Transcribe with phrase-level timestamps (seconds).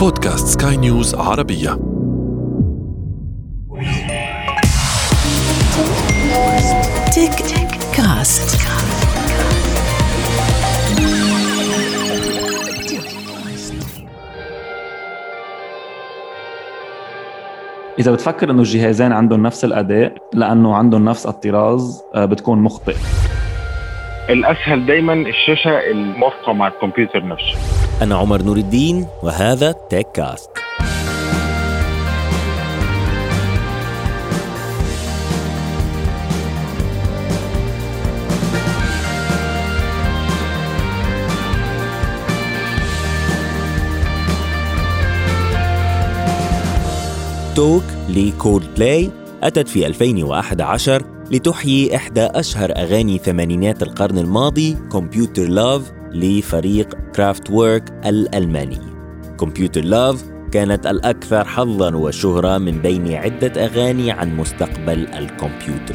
[0.00, 1.70] بودكاست سكاي نيوز عربية.
[7.14, 7.30] تك
[7.96, 8.66] كاست.
[17.98, 22.96] إذا بتفكر إنه الجهازين عندهم نفس الأداء لأنه عندهم نفس الطراز آه، بتكون مخطئ.
[24.30, 27.75] الأسهل دايما الشاشة الموافقه مع الكمبيوتر نفسه.
[28.02, 30.50] أنا عمر نور الدين وهذا Tech Cast
[47.54, 49.10] Talk ل Coldplay
[49.42, 58.78] أتت في 2011 لتحيي إحدى أشهر أغاني ثمانينات القرن الماضي Computer Love لفريق Kraftwerk الألماني.
[59.40, 65.94] Computer Love كانت الأكثر حظاً وشهرة من بين عدة أغاني عن مستقبل الكمبيوتر.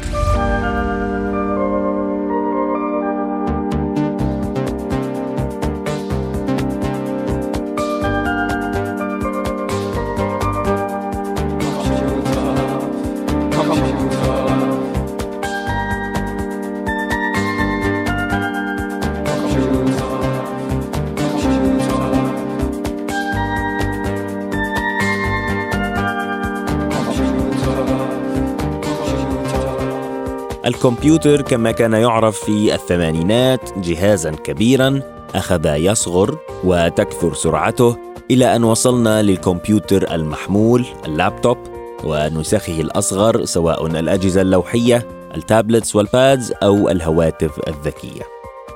[30.66, 35.00] الكمبيوتر كما كان يعرف في الثمانينات جهازا كبيرا
[35.34, 37.96] أخذ يصغر وتكثر سرعته
[38.30, 41.58] إلى أن وصلنا للكمبيوتر المحمول اللابتوب
[42.04, 45.06] ونسخه الأصغر سواء الأجهزة اللوحية
[45.36, 48.22] ال tablets وال pads أو الهواتف الذكية.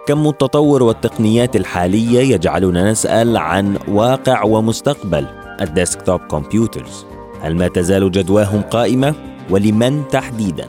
[0.06, 5.26] كم التطور والتقنيات الحالية يجعلنا نسأل عن واقع ومستقبل
[5.60, 7.06] ال desktop computers؟
[7.40, 9.14] هل ما تزال جدواهم قائمة؟
[9.50, 10.66] ولمن تحديدا؟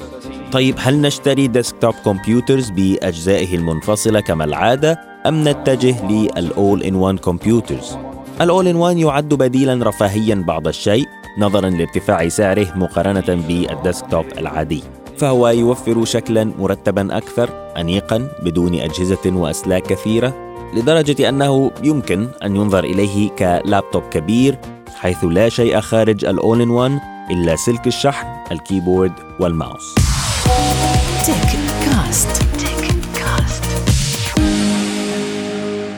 [0.52, 7.98] طيب هل نشتري desktop computers بأجزائه المنفصلة كما العادة أم نتجه لل all-in-one computers؟
[8.42, 11.06] ال all-in-one يعد بديلا رفاهيا بعض الشيء
[11.38, 14.84] نظرا لارتفاع سعره مقارنة بال desktop العادي
[15.18, 20.34] فهو يوفر شكلا مرتبا أكثر أنيقا بدون أجهزة وأسلاك كثيرة
[20.74, 24.58] لدرجة أنه يمكن أن ينظر إليه كلابتوب كبير
[24.96, 27.00] حيث لا شيء خارج ال all-in-one
[27.32, 30.07] إلا سلك الشحن ال keyboard وال mouse
[31.28, 31.52] Tech
[31.86, 32.84] Cast Tech
[33.16, 33.64] Cast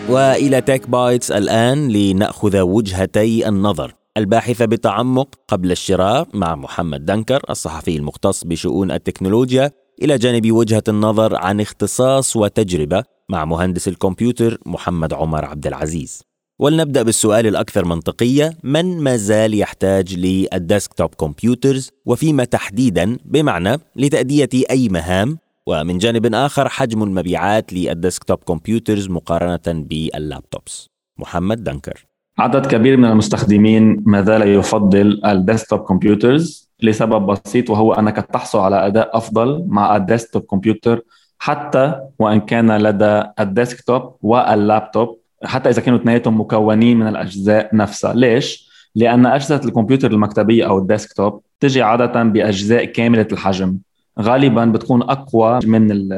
[0.09, 7.97] وإلى Tech Bytes الآن لنأخذ وجهتي النظر الباحثة بتعمق قبل الشراء مع محمد دنكر الصحفي
[7.97, 9.71] المختص بشؤون التكنولوجيا
[10.01, 16.28] إلى جانب وجهة النظر عن اختصاص وتجربة مع مهندس الكمبيوتر محمد عمر عبد العزيز.
[16.59, 18.53] ولنبدأ بالسؤال الأكثر منطقية.
[18.63, 25.37] من ما زال يحتاج لل desktop computers؟ وفيما تحديدا بمعنى لتأدية أي مهام؟
[25.67, 30.89] ومن جانب آخر حجم المبيعات لل desktop computers مقارنة بال laptops.
[31.19, 32.05] محمد دنكر.
[32.39, 38.59] عدد كبير من المستخدمين ما زال يفضل ال desktop computers لسبب بسيط وهو أنك تحصل
[38.59, 41.01] على أداء أفضل مع ال desktop computer
[41.37, 45.18] حتى وإن كان لدى ال desktop وال laptop.
[45.43, 48.13] حتى إذا كانوا اثنيناتهم مكونين من الأجزاء نفسها.
[48.13, 53.77] ليش؟ لأن اجهزه الكمبيوتر المكتبية أو ال desktop تجي عادة بأجزاء كاملة الحجم.
[54.19, 56.13] غالبا بتكون أقوى من ال-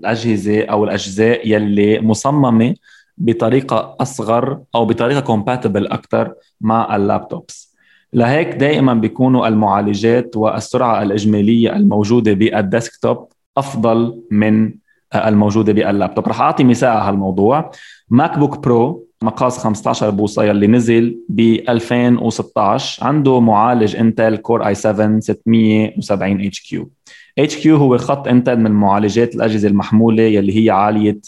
[0.00, 2.74] الأجهزة أو الأجزاء يلي مصممة
[3.18, 7.76] بطريقة أصغر أو بطريقة compatible أكثر مع ال laptops.
[8.12, 14.72] لهيك دائما بيكونوا المعالجات والسرعة الإجمالية الموجودة بال desktop أفضل من
[15.14, 16.28] الموجودة باللابتوب.
[16.28, 17.70] رح أعطي مثال على هالموضوع.
[18.10, 26.40] MacBook Pro مقاس 15 بوصة يلي نزل ب 2016 عنده معالج Intel Core i7 670
[26.46, 26.90] HQ
[27.38, 31.18] HQ هو خط Intel من معالجات الأجهزة المحمولة يلي هي عالية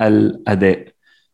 [0.00, 0.88] الأداء.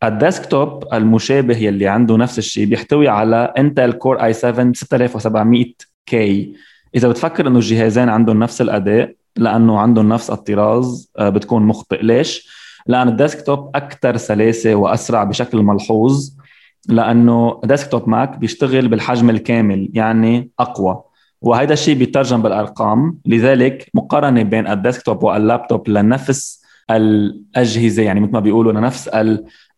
[0.04, 6.54] ال desktop المشابه يلي عنده نفس الشيء بيحتوي على Intel Core i7 6700K
[6.94, 12.02] إذا بتفكر إنه الجهازين عندهم نفس الأداء لأنه عندهم نفس الطراز آه، بتكون مخطئ.
[12.02, 12.48] ليش؟
[12.86, 16.30] لأن ال desktop أكثر سلاسة وأسرع بشكل ملحوظ
[16.88, 21.02] لأنه desktop ماك بيشتغل بالحجم الكامل يعني أقوى.
[21.40, 23.18] وهذا الشيء بيترجم بالأرقام.
[23.26, 29.08] لذلك مقارنة بين ال desktop وال laptop لنفس الأجهزة يعني مثل ما بيقولوا لنفس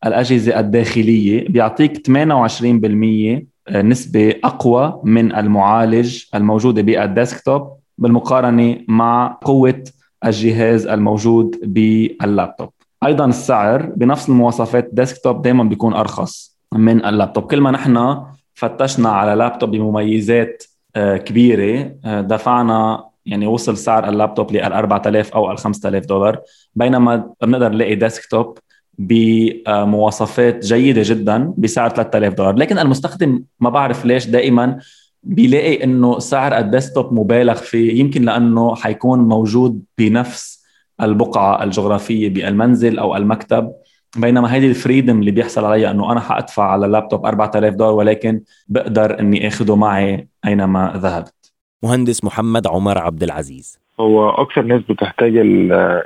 [0.07, 7.77] الأجهزة الداخلية بيعطيك 28% نسبة أقوى من المعالج الموجودة بال desktop.
[7.99, 9.85] بالمقارنة مع قوة
[10.25, 12.69] الجهاز الموجود باللابتوب.
[13.07, 17.45] أيضا السعر بنفس المواصفات desktop دائما بيكون أرخص من اللابتوب.
[17.45, 20.65] كل ما نحن فتشنا على لابتوب بمميزات
[20.97, 26.41] آه، كبيرة آه، دفعنا يعني وصل سعر اللابتوب لل 4000 أو ال 5000 دولار.
[26.75, 28.59] بينما بنقدر نلاقي desktop
[28.99, 32.55] بمواصفات جيدة جدا بسعر 3000 دولار.
[32.55, 34.79] لكن المستخدم ما بعرف ليش دائما
[35.27, 40.67] بيلاقي إنه سعر ال desktop مبالغ فيه يمكن لأنه حيكون موجود بنفس
[41.03, 43.73] البقعة الجغرافية بالمنزل أو المكتب.
[44.17, 48.41] بينما هيدي ال freedom اللي بيحصل عليها إنه أنا حأدفع على اللابتوب 4000 دولار ولكن
[48.69, 51.53] بقدر إني اخذه معي أينما ذهبت.
[51.83, 53.79] مهندس محمد عمر عبد العزيز.
[54.01, 55.33] هو أكثر ناس بتحتاج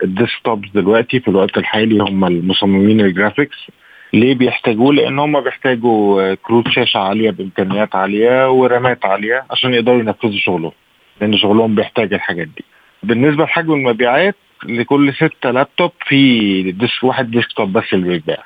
[0.02, 3.56] ال desktops دلوقتي في الوقت الحالي هم المصممين ال graphics.
[4.12, 10.38] ليه بيحتاجوه؟ لأن هم بيحتاجوا كروت شاشة عالية بإمكانيات عالية ورامات عالية عشان يقدروا ينفذوا
[10.38, 10.72] شغلهم
[11.20, 12.64] لأن شغلهم بيحتاج الحاجات دي.
[13.02, 14.36] بالنسبة لحجم المبيعات
[14.66, 18.42] لكل ستة لابتوب في desk واحد desktop بس اللي بيتباع.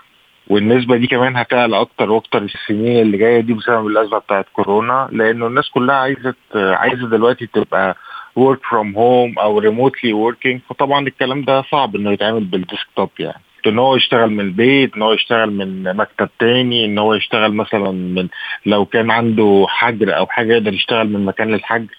[0.49, 5.47] والنسبة دي كمان هتعلى أكتر وأكتر السنين اللي جاية دي بسبب الأزمة بتاعت كورونا لأنه
[5.47, 7.97] الناس كلها عايزة عايزة دلوقتي تبقى
[8.39, 13.41] work from home أو remotely working فطبعا الكلام ده صعب إنه يتعمل بال desktop يعني.
[13.67, 17.91] إن هو يشتغل من البيت إن هو يشتغل من مكتب تاني إن هو يشتغل مثلا
[17.91, 18.29] من
[18.67, 21.95] لو كان عنده حجر أو حاجة يقدر يشتغل من مكان للحجر.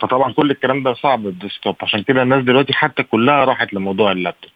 [0.00, 1.76] فطبعا كل الكلام ده صعب بال desktop.
[1.82, 4.50] عشان كده الناس دلوقتي حتى كلها راحت لموضوع اللابتوب.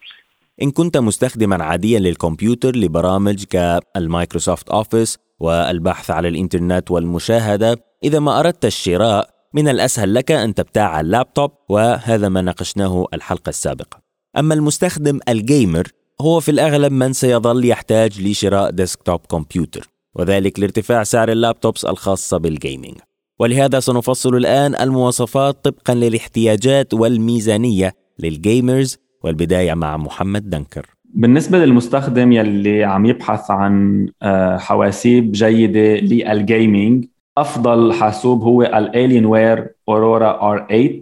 [0.61, 8.39] إن كنت مستخدما عاديا للكمبيوتر لبرامج كال Microsoft Office والبحث على الإنترنت والمشاهدة إذا ما
[8.39, 13.99] أردت الشراء من الأسهل لك أن تبتاع اللابتوب وهذا ما ناقشناه الحلقة السابقة.
[14.37, 15.83] أما المستخدم ال gamer
[16.21, 22.37] هو في الأغلب من سيظل يحتاج لشراء desktop كمبيوتر وذلك لارتفاع سعر ال laptops الخاصة
[22.37, 22.95] بال gaming
[23.39, 30.85] ولهذا سنفصل الآن المواصفات طبقا للاحتياجات والميزانية لل gamers والبداية مع محمد دنكر.
[31.05, 37.05] بالنسبة للمستخدم يلي عم يبحث عن آه، حواسيب جيدة لل gaming
[37.37, 41.01] أفضل حاسوب هو ال Alienware Aurora R8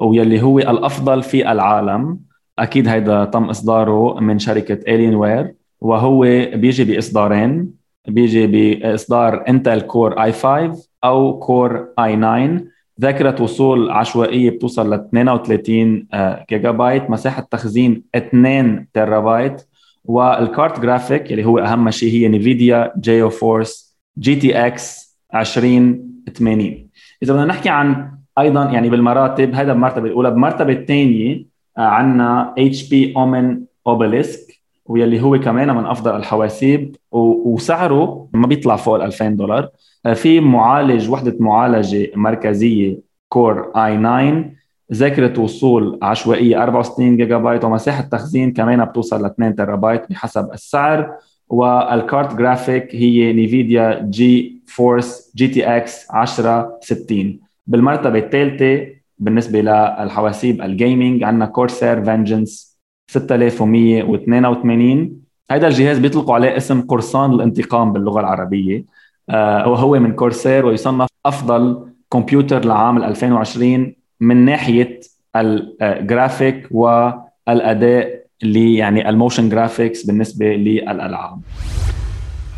[0.00, 2.27] ويلي هو الأفضل في العالم.
[2.62, 6.20] أكيد هيدا تم إصداره من شركة Alienware وهو
[6.54, 7.70] بيجي بإصدارين
[8.08, 12.60] بيجي بإصدار Intel Core i5 أو Core i9
[13.00, 19.62] ذاكرة وصول عشوائية بتوصل ل 32 آه، جيجا بايت مساحة تخزين 2 تيرا بايت
[20.04, 26.88] والكارت جرافيك اللي هو أهم شيء هي Nvidia GeForce GTX 2080
[27.22, 30.30] إذا بدنا نحكي عن أيضا يعني بالمراتب هذا بالمرتبة الأولى.
[30.30, 31.44] بالمرتبة الثانية آه،
[31.78, 39.02] عندنا HP Omen Obelisk واللي هو كمان من أفضل الحواسيب وسعره ما بيطلع فوق ال
[39.02, 39.68] 2000 دولار.
[40.06, 42.98] آه، في معالج وحدة معالجة مركزية
[43.28, 44.44] Core i9
[44.92, 50.52] ذاكرة وصول عشوائية 64 جيجا بايت ومساحة تخزين كمان بتوصل ل 2 تيرا بايت بحسب
[50.52, 51.10] السعر.
[51.48, 62.04] والكارت جرافيك هي Nvidia GeForce GTX 1060 بالمرتبة الثالثة بالنسبة للحواسيب ال gaming عندنا Corsair
[62.04, 62.78] Vengeance
[63.10, 65.12] 6182
[65.50, 68.84] هذا الجهاز بيطلقوا عليه اسم قرصان الانتقام باللغة العربية.
[69.30, 75.00] آه وهو من Corsair ويصنف أفضل كمبيوتر لعام 2020 من ناحية
[75.36, 81.40] الجرافيك والأداء اللي يعني الموشن جرافيكس بالنسبة للألعاب.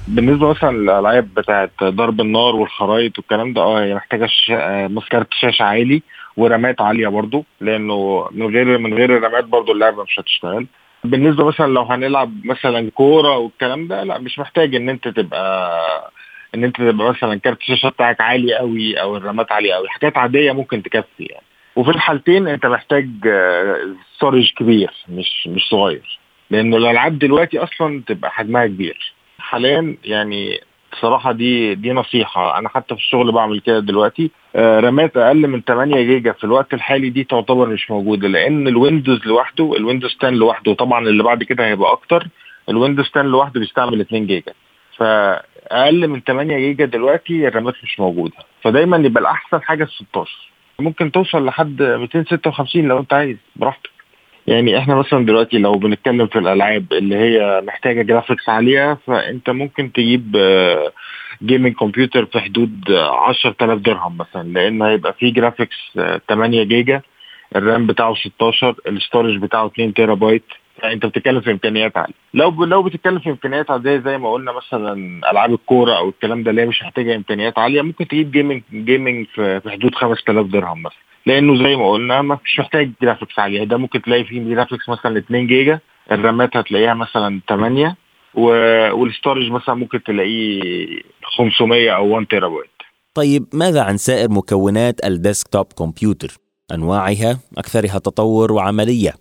[0.08, 4.28] بالنسبة مثلا للألعاب بتاعت ضرب النار والخرايط والكلام ده آه هي محتاجة
[5.10, 6.02] كارت شاشة عالي.
[6.40, 10.66] ورامات عالية برضو لأنه من غير من غير الرامات برضو اللعبة مش هتشتغل.
[11.04, 16.12] بالنسبة مثلا لو هنلعب مثلا كورة والكلام ده لا مش محتاج إن أنت تبقى
[16.54, 19.88] إن أنت تبقى مثلا كارت الشاشة بتاعك عالي قوي أو الرامات عالية قوي.
[19.88, 21.44] حاجات عادية ممكن تكفي يعني.
[21.76, 23.08] وفي الحالتين أنت محتاج
[24.16, 26.18] storage كبير مش مش صغير.
[26.50, 29.12] لأنه الألعاب دلوقتي أصلا تبقى حجمها كبير.
[29.38, 30.60] حاليا يعني
[30.92, 32.58] بصراحة دي دي نصيحة.
[32.58, 34.30] أنا حتى في الشغل بعمل كده دلوقتي.
[34.56, 38.75] آه رامات أقل من 8 جيجا في الوقت الحالي دي تعتبر مش موجودة لأن ال
[38.76, 40.74] Windows لوحده ال Windows 10 لوحده.
[40.74, 42.26] طبعا اللي بعد كده هيبقى أكتر.
[42.68, 44.52] ال Windows 10 لوحده بيستعمل 2 جيجا.
[44.96, 48.36] فأقل من 8 جيجا دلوقتي الرامات مش موجودة.
[48.62, 53.90] فدايما يبقى الأحسن حاجة ال 16 ممكن توصل لحد 256 لو أنت عايز براحتك.
[54.50, 59.92] يعني إحنا مثلا دلوقتي لو بنتكلم في الألعاب اللي هي محتاجة graphics عالية فأنت ممكن
[59.92, 60.36] تجيب
[61.42, 65.76] gaming computer في حدود 10000 درهم مثلا لأن هيبقى فيه graphics
[66.28, 67.00] 8 جيجا
[67.56, 70.44] ال RAM بتاعه 16 ال storage بتاعه 2 تيرا بايت
[70.84, 72.14] انت بتتكلم في امكانيات عالية.
[72.34, 76.50] لو لو بتتكلم في امكانيات عاديه زي ما قلنا مثلا ألعاب الكورة أو الكلام ده
[76.50, 80.98] اللي هي مش محتاجة امكانيات عالية ممكن تجيب gaming gaming في حدود 5000 درهم مثلا.
[81.26, 83.64] لأنه زي ما قلنا مش محتاج graphics عالية.
[83.64, 85.80] ده ممكن تلاقي فيه graphics مثلا 2 جيجا
[86.12, 87.96] الرامات هتلاقيها مثلا 8
[88.34, 90.60] وال storage مثلا ممكن تلاقيه
[91.22, 92.70] 500 أو 1 تيرا بايت
[93.14, 96.36] طيب ماذا عن سائر مكونات ال desktop computer؟
[96.74, 99.12] أنواعها أكثرها تطور وعملية.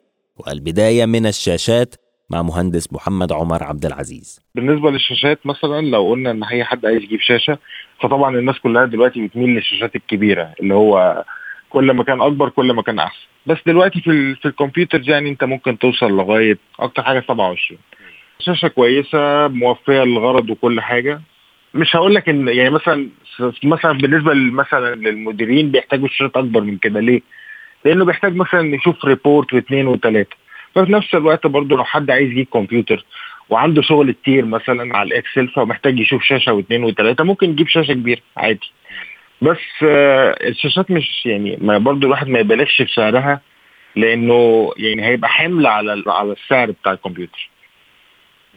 [0.47, 1.95] والبداية من الشاشات
[2.29, 4.41] مع مهندس محمد عمر عبد العزيز.
[4.55, 7.57] بالنسبة للشاشات مثلا لو قلنا إن أي حد عايز يجيب شاشة
[8.01, 11.23] فطبعا الناس كلها دلوقتي بتميل للشاشات الكبيرة اللي هو
[11.69, 13.25] كل ما كان أكبر كل ما كان أحسن.
[13.45, 17.79] بس دلوقتي في في الكمبيوتر يعني أنت ممكن توصل لغاية أكتر حاجة 27
[18.39, 21.21] شاشة كويسة موفيه للغرض وكل حاجة.
[21.73, 23.09] مش هقول لك إن يعني مثلا
[23.63, 26.99] مثلا بالنسبة مثلا للمديرين بيحتاجوا شاشات أكبر من كده.
[26.99, 27.21] ليه؟
[27.85, 30.35] لأنه بيحتاج مثلا يشوف report واثنين وثلاثة.
[30.75, 33.05] ففي نفس الوقت برضه لو حد عايز يجيب كمبيوتر
[33.49, 37.93] وعنده شغل كتير مثلا على ال Excel فمحتاج يشوف شاشة واثنين وثلاثة ممكن يجيب شاشة
[37.93, 38.71] كبيرة عادي.
[39.41, 43.41] بس آه الشاشات مش يعني ما برضه الواحد ما يبالغش في سعرها
[43.95, 47.49] لأنه يعني هيبقى حمل على على السعر بتاع الكمبيوتر.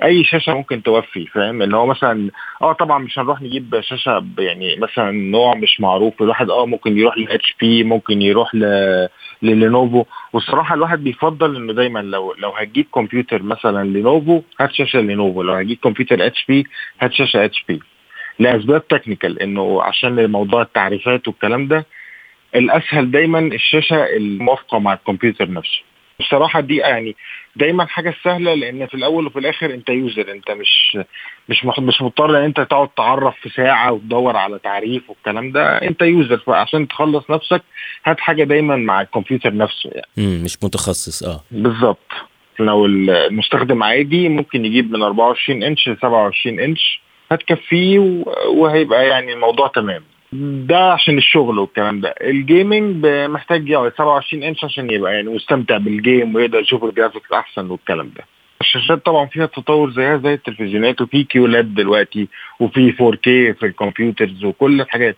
[0.04, 2.30] أي شاشة ممكن توفي فاهم؟ إن هو مثلا
[2.62, 7.18] آه طبعا مش هنروح نجيب شاشة يعني مثلا نوع مش معروف الواحد آه ممكن يروح
[7.18, 8.64] ل HP ممكن يروح ل
[9.42, 15.00] ل Lenovo والصراحة الواحد بيفضل إنه دايما لو لو هتجيب كمبيوتر مثلا Lenovo هات شاشة
[15.00, 16.66] Lenovo لو هتجيب كمبيوتر اتش بي
[17.00, 17.80] هات شاشة اتش بي
[18.38, 21.86] لأسباب technical إنه عشان موضوع التعريفات والكلام ده
[22.54, 25.82] الأسهل دايما الشاشة الموافقة مع الكمبيوتر نفسه.
[26.22, 27.16] بصراحة دي يعني
[27.56, 30.98] دايما حاجة سهلة لأن في الأول وفي الآخر أنت user أنت مش
[31.48, 36.02] مش مش مضطر إن أنت تقعد تعرف في ساعة وتدور على تعريف والكلام ده أنت
[36.02, 37.62] user فعشان تخلص نفسك
[38.06, 40.38] هات حاجة دايما مع الكمبيوتر نفسه يعني.
[40.44, 41.40] مش متخصص آه.
[41.50, 42.12] بالظبط.
[42.58, 47.00] لو المستخدم عادي ممكن يجيب من 24 إنش ل 27 إنش
[47.32, 47.98] هتكفيه
[48.54, 50.02] وهيبقى يعني الموضوع تمام.
[50.32, 52.14] ده عشان الشغل والكلام ده.
[52.20, 56.90] ال gaming محتاج يقعد 27 انش عشان يبقى يعني مستمتع بال game ويقدر يشوف ال
[56.90, 58.24] graphics أحسن والكلام ده.
[58.60, 62.28] الشاشات طبعا فيها تطور زيها زي التلفزيونات وفي QLED دلوقتي
[62.60, 65.16] وفي 4K في ال computers وكل الحاجات.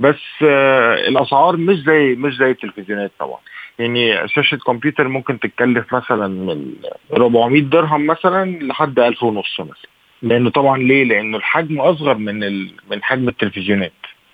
[0.00, 3.38] بس آه الأسعار مش زي مش زي التلفزيونات طبعا.
[3.78, 6.72] يعني شاشة كمبيوتر ممكن تتكلف مثلا من
[7.16, 9.90] 400 درهم مثلا لحد 1000 ونص مثلا.
[10.22, 12.70] لأنه طبعا ليه؟ لأنه الحجم أصغر من ال...
[12.90, 13.92] من حجم التلفزيونات.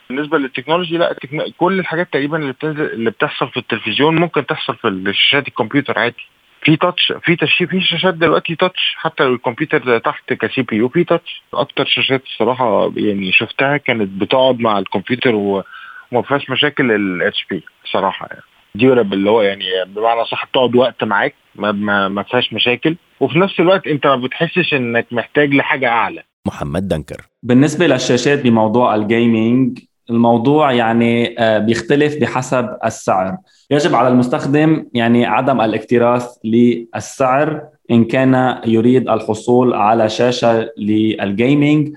[0.08, 1.16] بالنسبة لل technology لا.
[1.58, 6.24] كل الحاجات تقريبا اللي بتنزل اللي بتحصل في التلفزيون ممكن تحصل في شاشات الكمبيوتر عادي.
[6.62, 11.04] في touch في تشي في شاشات دلوقتي touch حتى لو الكمبيوتر تحت ك CPU في
[11.04, 17.62] touch أكتر شاشات الصراحة يعني شفتها كانت بتقعد مع الكمبيوتر وما فيهاش مشاكل ال HP
[17.92, 18.42] صراحة يعني.
[18.75, 22.96] durable اللي هو يعني بمعنى صح تقعد وقت معاك ما, ما, ما فيهاش مشاكل.
[23.20, 26.22] وفي نفس الوقت أنت ما بتحسش إنك محتاج لحاجة أعلى.
[26.46, 27.26] محمد دنكر.
[27.42, 29.78] بالنسبة للشاشات بموضوع ال gaming
[30.10, 33.36] الموضوع يعني بيختلف بحسب السعر.
[33.70, 41.92] يجب على المستخدم يعني عدم الاكتراث للسعر إن كان يريد الحصول على شاشة لل gaming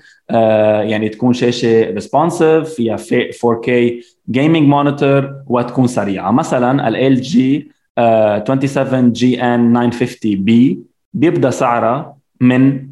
[0.90, 3.70] يعني تكون شاشة responsive فيها 4K
[4.30, 6.30] gaming monitor وتكون سريعة.
[6.30, 10.78] مثلا LG 27 GN 950 B
[11.14, 12.86] بيبدأ سعرها من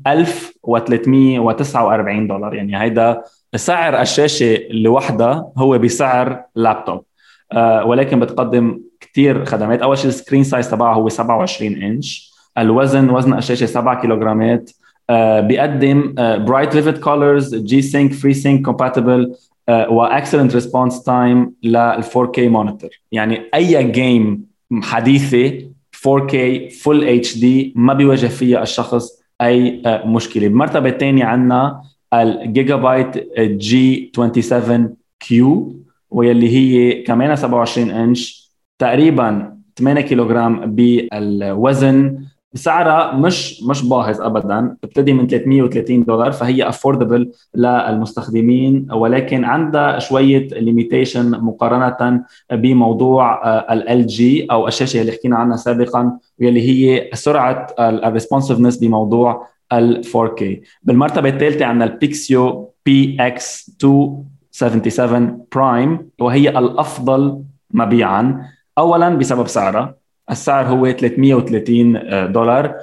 [0.69, 2.55] 1349 دولار.
[2.55, 3.23] يعني هيدا
[3.57, 7.05] سعر الشاشة لوحدها هو بسعر لابتوب.
[7.53, 9.83] آه ولكن بتقدم كثير خدمات.
[9.83, 12.31] أول شيء ال screen size تبعها هو 27 إنش.
[12.59, 14.71] الوزن وزن الشاشة 7 كيلوغرامات.
[15.11, 19.35] آه بيقدم bright vivid colors G-Sync FreeSync compatible
[19.69, 24.45] و excellent response time لل 4K monitor يعني أي game
[24.83, 25.59] حديثة
[25.97, 26.37] 4K
[26.83, 30.49] full HD ما بيواجه فيها الشخص أي مشكلة.
[30.49, 31.83] بالمرتبه الثانية عندنا
[32.15, 35.77] ال Gigabyte G 27 Q
[36.11, 42.25] واللي هي كمان 27 انش تقريبا 8 كيلوغرام بالوزن.
[42.55, 50.49] سعرها مش مش باهظ ابدا بتبتدي من 330 دولار فهي affordable للمستخدمين ولكن عندها شوية
[50.49, 53.41] limitation مقارنة بموضوع
[53.73, 60.45] LG أو الشاشة اللي حكينا عنها سابقا واللي هي سرعة ال responsiveness بموضوع ال 4K
[60.83, 68.47] بالمرتبة الثالثة عندنا ال Pixio PX 277 Prime وهي الأفضل مبيعا
[68.79, 70.00] اولا بسبب سعرها.
[70.31, 72.75] السعر هو 330 دولار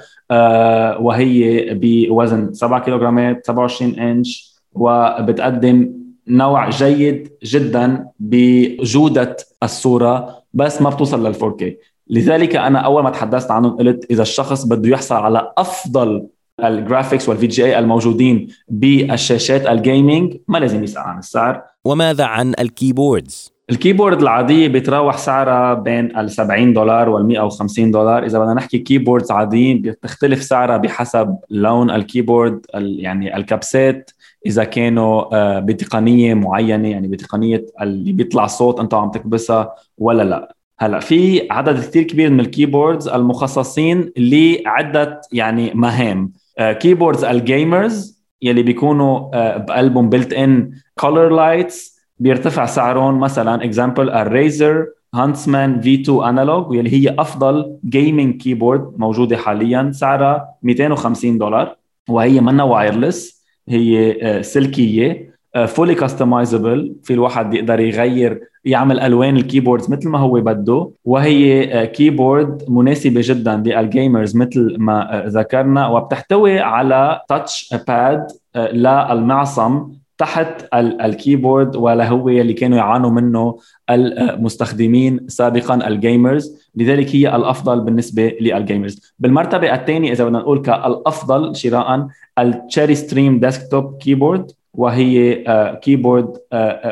[1.00, 5.92] وهي بوزن 7 كيلوغرامات 27 إنش وبتقدم
[6.28, 11.64] نوع جيد جدا بجودة الصورة بس ما بتوصل لل 4K
[12.10, 16.26] لذلك أنا أول ما تحدثت عنهم قلت إذا الشخص بده يحصل على أفضل
[16.64, 22.54] ال graphics وال VGA الموجودين بالشاشات ال gaming ما لازم يسأل عن السعر وماذا عن
[22.60, 28.38] ال keyboards؟ ال keyboard العادية بتراوح سعرها بين ال 70 دولار وال 150 دولار، إذا
[28.38, 34.10] بدنا نحكي keyboards عاديين بتختلف سعرها بحسب لون ال keyboard يعني الكبسات.
[34.46, 40.54] إذا كانوا آه، بتقنية معينة يعني بتقنية اللي بيطلع صوت أنت عم تكبسها ولا لا.
[40.78, 46.32] هلأ في عدد كثير كبير من ال keyboards المخصصين لعدة يعني مهام.
[46.58, 54.86] keyboards ال gamers يلي بيكونوا آه، بقلبهم built-in color lights بيرتفع سعرهم مثلا example ال
[55.14, 61.76] Razer Huntsman V2 Analog واللي هي أفضل gaming keyboard موجودة حاليا سعرها 250 دولار.
[62.08, 65.28] وهي منا wireless هي آه، سلكية
[65.66, 70.90] fully customizable في الواحد بيقدر يغير يعمل ألوان ال keyboards مثل ما هو بده.
[71.04, 75.88] وهي keyboard آه، مناسبة جدا لل gamers مثل ما آه، ذكرنا.
[75.88, 78.26] وبتحتوي على touchpad
[78.56, 83.58] للمعصم تحت ال keyboard ولا هو اللي كانوا يعانوا منه
[83.90, 86.70] المستخدمين سابقا ال gamers.
[86.76, 89.14] لذلك هي الأفضل بالنسبة لل gamers.
[89.18, 95.34] بالمرتبة الثانية إذا بدنا نقول كالأفضل شراء ال Cherry Stream Desktop keyboard وهي
[95.82, 96.36] keyboard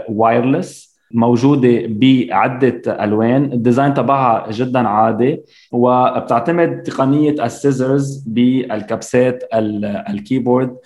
[0.08, 3.45] wireless موجودة بعدة ألوان.
[3.44, 5.40] ال design تبعها جدا عادي
[5.73, 10.68] وبتعتمد تقنية ال scissors بالكبسات ال keyboard.
[10.68, 10.76] آه،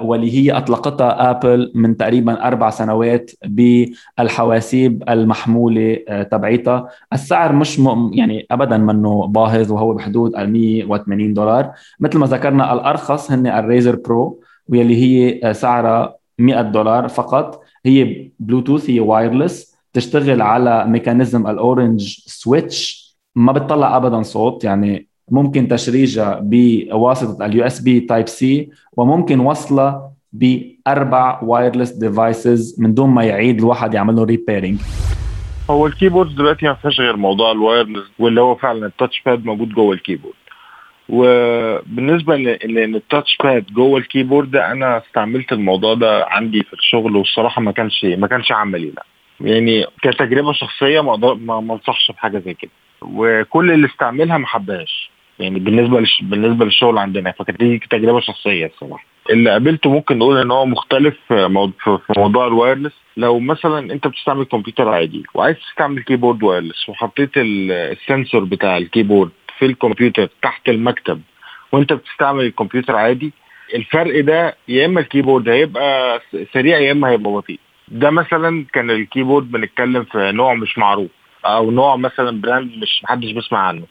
[0.00, 6.88] واللي هي أطلقتها Apple من تقريبا أربع سنوات بالحواسيب المحمولة آه، تبعيتها.
[7.12, 8.10] السعر مش م...
[8.12, 11.72] يعني أبدا منه باهظ وهو بحدود ال 180 دولار.
[12.00, 17.62] مثل ما ذكرنا الأرخص هن ال Razer Pro واللي هي آه، سعرها 100 دولار فقط.
[17.86, 23.06] هي بلوتوث هي wireless تشتغل على mechanism ال orange switch
[23.36, 31.90] ما بتطلع ابدا صوت يعني ممكن تشريجها بواسطه ال USB Type-C وممكن وصلها باربع wireless
[31.90, 34.78] devices من دون ما يعيد الواحد يعمل له re-pairing
[35.70, 39.44] هو ال keyboard دلوقتي ما فيهاش غير موضوع ال wireless واللي هو فعلا ال touchpad
[39.44, 40.34] موجود جوه ال keyboard.
[41.08, 47.62] وبالنسبة لأن ال touchpad جوه ال keyboard أنا استعملت الموضوع ده عندي في الشغل والصراحة
[47.62, 49.04] ما كانش ما كانش عملي لا.
[49.40, 52.70] يعني كتجربة شخصية ما ما أنصحش بحاجة زي كده.
[53.02, 55.10] وكل اللي استعملها ما حبهاش.
[55.38, 56.22] يعني بالنسبة لش...
[56.22, 59.04] بالنسبة للشغل عندنا فكانت دي تجربة شخصية الصراحة.
[59.30, 61.70] اللي قابلته ممكن نقول إن هو مختلف في
[62.18, 62.92] موضوع ال wireless.
[63.16, 68.82] لو مثلا أنت بتستعمل كمبيوتر عادي وعايز تستعمل keyboard wireless وحطيت ال sensor بتاع ال
[68.82, 71.20] keyboard في الكمبيوتر تحت المكتب
[71.72, 73.32] وأنت بتستعمل الكمبيوتر عادي
[73.74, 76.20] الفرق ده يا إما ال keyboard هيبقى
[76.52, 77.58] سريع يا إما هيبقى بطيء.
[77.88, 81.10] ده مثلا كان ال keyboard بنتكلم في نوع مش معروف
[81.44, 83.82] أو نوع مثلا brand مش محدش بيسمع عنه.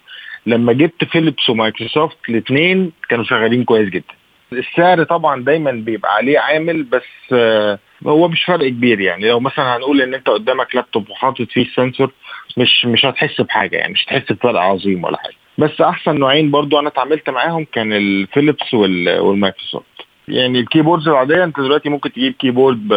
[0.46, 4.14] لما جبت Philips و Microsoft الاثنين كانوا شغالين كويس جدا.
[4.54, 7.34] السعر طبعا دايما بيبقى عليه عامل بس
[8.08, 9.30] هو مش فرق كبير يعني.
[9.30, 12.12] لو مثلا هنقول إن أنت قدامك لابتوب وحاطط فيه ال sensor
[12.58, 15.34] مش مش هتحس بحاجة يعني مش هتحس بفرق عظيم ولا حاجة.
[15.58, 19.86] بس أحسن نوعين برضو أنا اتعاملت معاهم كان ال Philips وال Microsoft.
[20.28, 22.94] يعني ال keyboards العادية أنت دلوقتي ممكن تجيب keyboard ب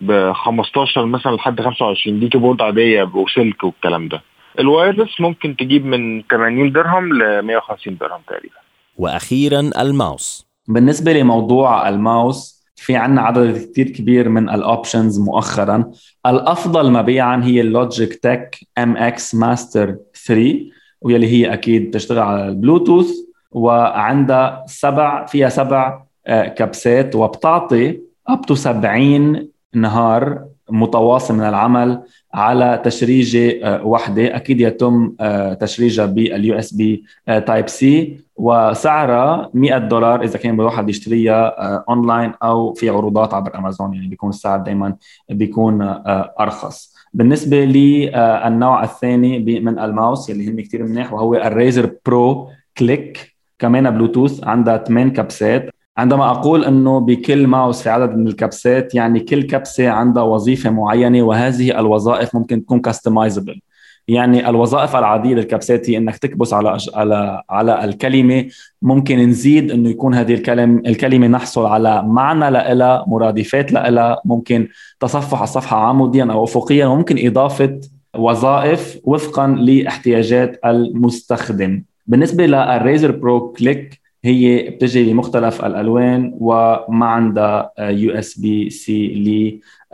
[0.00, 4.22] ب 15 مثلا لحد 25 دي keyboard عادية وسلك والكلام ده.
[4.58, 8.54] ال wireless ممكن تجيب من 80 درهم ل 150 درهم تقريبا.
[8.96, 10.46] وأخيرا الماوس.
[10.68, 15.90] بالنسبة لموضوع الماوس في عنا عدد كثير كبير من ال options مؤخرا.
[16.26, 20.58] الأفضل مبيعا هي ال Logitech MX Master 3
[21.00, 23.10] واللي هي أكيد تشتغل على البلوتوث
[23.50, 32.02] وعندها سبع فيها سبع آه، كبسات وبتعطي up to 70 نهار متواصل من العمل
[32.34, 38.20] على تشريجة آه، واحدة أكيد يتم آه، تشريجها بال USB Type-C.
[38.36, 41.48] وسعرها 100 دولار إذا كان الواحد يشتريها
[41.88, 43.94] أونلاين أو في عروضات عبر أمازون.
[43.94, 44.94] يعني بيكون السعر دائما
[45.30, 46.00] بيكون
[46.40, 46.94] أرخص.
[47.14, 53.90] بالنسبة للنوع الثاني من الماوس يلي هن كثير منيح وهو ال Razer Pro Click كمان
[53.90, 59.42] بلوتوث عندها 8 كبسات عندما أقول إنه بكل ماوس في عدد من الكبسات يعني كل
[59.42, 63.60] كبسة عندها وظيفة معينة وهذه الوظائف ممكن تكون customizable
[64.08, 68.46] يعني الوظائف العادية للكبسات هي إنك تكبس على على على الكلمة.
[68.82, 74.68] ممكن نزيد إنه يكون هذه الكلمة الكلمة نحصل على معنى لها مرادفات لها ممكن
[75.00, 76.86] تصفح الصفحة عموديا أو افقيا.
[76.86, 77.80] وممكن إضافة
[78.16, 81.82] وظائف وفقا لإحتياجات المستخدم.
[82.06, 89.06] بالنسبة لل Razer Pro Click هي بتجي بمختلف الألوان وما عندها USB-C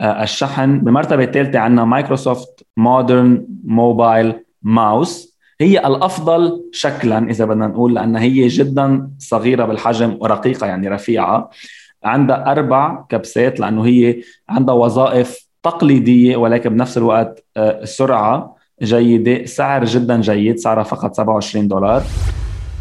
[0.01, 8.21] للشحن بمرتبة الثالثة عندنا Microsoft Modern Mobile ماوس هي الأفضل شكلا إذا بدنا نقول لأنها
[8.21, 11.49] هي جدا صغيرة بالحجم ورقيقة يعني رفيعة.
[12.03, 19.45] عندها أربع كبسات لأنه هي عندها وظائف تقليدية ولكن بنفس الوقت آه، سرعة جيدة.
[19.45, 22.03] سعر جدا جيد سعرها فقط 27 دولار.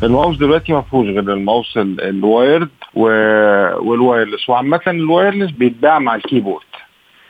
[0.02, 4.48] الماوس دلوقتي ما فيهوش غير ال mouse ال wired وال wireless.
[4.48, 6.64] وعامة ال wireless بيتباع مع ال keyboard.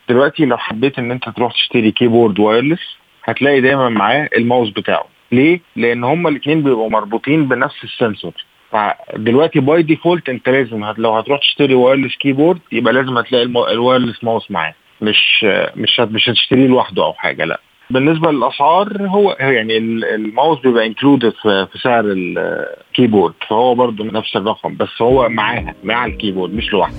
[0.08, 5.04] دلوقتي لو حبيت إن أنت تروح تشتري keyboard wireless هتلاقي دايما معاه الماوس بتاعه.
[5.32, 8.32] ليه؟ لأن هما الاثنين بيبقوا مربوطين بنفس ال sensor.
[8.70, 13.53] فدلوقتي by default أنت لازم هت لو هتروح تشتري wireless keyboard يبقى لازم هتلاقي ال
[13.53, 14.74] wireless mouse معاه.
[15.00, 15.46] مش
[15.76, 17.60] مش مش هتشتريه لوحده أو حاجة لأ.
[17.94, 24.76] بالنسبة للأسعار هو يعني الماوس بيبقى included في سعر ال keyboard فهو برضه نفس الرقم
[24.76, 26.96] بس هو معاها مع ال keyboard مش لوحده.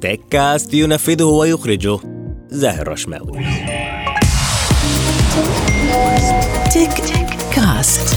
[0.00, 1.98] تك كاست ينفذه ويخرجه
[2.48, 3.38] زاهر رشماوي.
[6.74, 7.02] تك
[7.54, 8.16] كاست